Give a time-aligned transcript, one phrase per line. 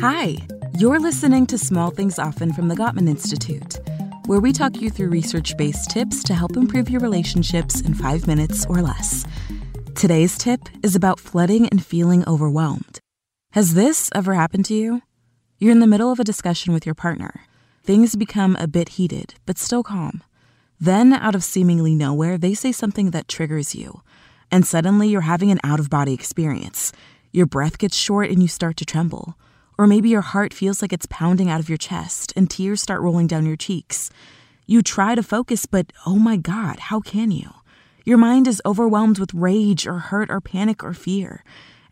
[0.00, 0.38] Hi,
[0.78, 3.80] you're listening to Small Things Often from the Gottman Institute,
[4.24, 8.26] where we talk you through research based tips to help improve your relationships in five
[8.26, 9.26] minutes or less.
[9.94, 12.98] Today's tip is about flooding and feeling overwhelmed.
[13.52, 15.02] Has this ever happened to you?
[15.58, 17.42] You're in the middle of a discussion with your partner.
[17.84, 20.22] Things become a bit heated, but still calm.
[20.80, 24.00] Then, out of seemingly nowhere, they say something that triggers you,
[24.50, 26.90] and suddenly you're having an out of body experience.
[27.32, 29.36] Your breath gets short and you start to tremble.
[29.80, 33.00] Or maybe your heart feels like it's pounding out of your chest and tears start
[33.00, 34.10] rolling down your cheeks.
[34.66, 37.48] You try to focus, but oh my God, how can you?
[38.04, 41.42] Your mind is overwhelmed with rage or hurt or panic or fear.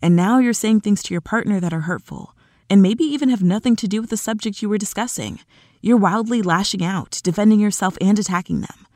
[0.00, 2.34] And now you're saying things to your partner that are hurtful
[2.70, 5.40] and maybe even have nothing to do with the subject you were discussing.
[5.82, 8.86] You're wildly lashing out, defending yourself and attacking them,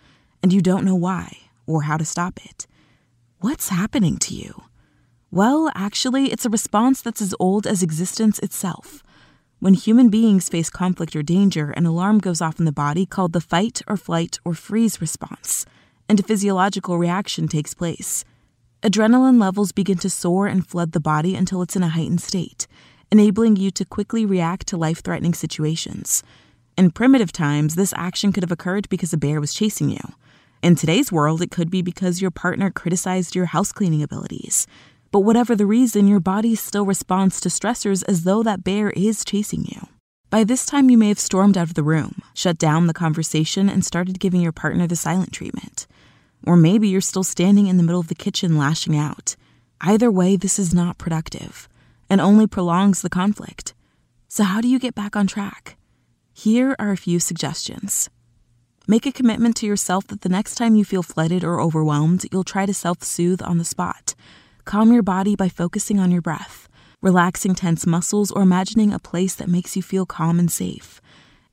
[0.43, 2.67] and you don't know why or how to stop it.
[3.41, 4.63] What's happening to you?
[5.31, 9.03] Well, actually, it's a response that's as old as existence itself.
[9.61, 13.35] When human beings face conflict or danger, an alarm goes off in the body called
[13.35, 15.67] the fight or flight or freeze response,
[16.09, 18.25] and a physiological reaction takes place.
[18.83, 22.67] Adrenaline levels begin to soar and flood the body until it's in a heightened state,
[23.13, 26.23] enabling you to quickly react to life threatening situations.
[26.79, 30.15] In primitive times, this action could have occurred because a bear was chasing you.
[30.63, 34.67] In today's world, it could be because your partner criticized your house cleaning abilities.
[35.11, 39.25] But whatever the reason, your body still responds to stressors as though that bear is
[39.25, 39.89] chasing you.
[40.31, 43.71] By this time, you may have stormed out of the room, shut down the conversation,
[43.71, 45.87] and started giving your partner the silent treatment.
[46.47, 49.37] Or maybe you're still standing in the middle of the kitchen lashing out.
[49.81, 51.69] Either way, this is not productive
[52.11, 53.75] and only prolongs the conflict.
[54.29, 55.77] So, how do you get back on track?
[56.33, 58.09] Here are a few suggestions.
[58.87, 62.45] Make a commitment to yourself that the next time you feel flooded or overwhelmed, you'll
[62.45, 64.15] try to self soothe on the spot.
[64.69, 66.69] Calm your body by focusing on your breath,
[67.01, 71.01] relaxing tense muscles, or imagining a place that makes you feel calm and safe.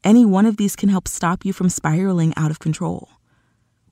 [0.03, 3.07] Any one of these can help stop you from spiraling out of control.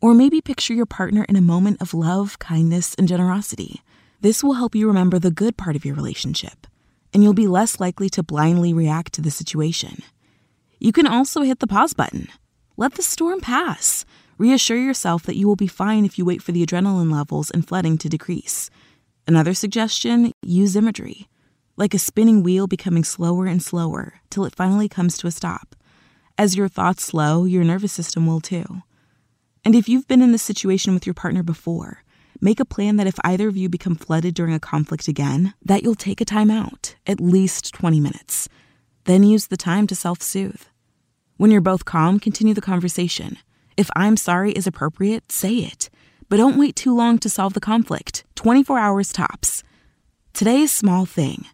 [0.02, 3.82] Or maybe picture your partner in a moment of love, kindness, and generosity.
[4.20, 6.68] This will help you remember the good part of your relationship,
[7.14, 10.04] and you'll be less likely to blindly react to the situation.
[10.80, 12.28] You can also hit the pause button.
[12.76, 14.04] Let the storm pass.
[14.38, 17.66] Reassure yourself that you will be fine if you wait for the adrenaline levels and
[17.66, 18.70] flooding to decrease.
[19.26, 21.28] Another suggestion use imagery,
[21.78, 25.76] like a spinning wheel becoming slower and slower till it finally comes to a stop.
[26.38, 28.82] As your thoughts slow, your nervous system will too.
[29.64, 32.04] And if you've been in this situation with your partner before,
[32.42, 35.84] make a plan that if either of you become flooded during a conflict again, that
[35.84, 38.50] you'll take a time out, at least 20 minutes.
[39.06, 40.64] Then use the time to self soothe.
[41.38, 43.38] When you're both calm, continue the conversation.
[43.78, 45.90] If I'm sorry is appropriate, say it.
[46.28, 49.64] But don't wait too long to solve the conflict 24 hours tops.
[50.34, 51.46] Today's small thing.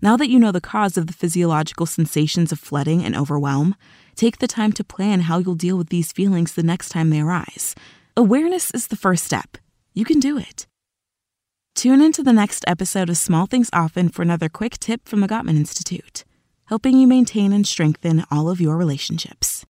[0.00, 3.74] Now that you know the cause of the physiological sensations of flooding and overwhelm,
[4.14, 7.20] take the time to plan how you'll deal with these feelings the next time they
[7.20, 7.74] arise.
[8.16, 9.58] Awareness is the first step.
[9.92, 10.68] You can do it.
[11.74, 15.28] Tune into the next episode of Small Things Often for another quick tip from the
[15.28, 16.24] Gottman Institute
[16.66, 19.64] helping you maintain and strengthen all of your relationships.